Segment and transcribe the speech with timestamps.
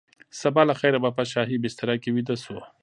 [0.41, 2.57] سبا له خیره به په شاهي بستره کې ویده شو.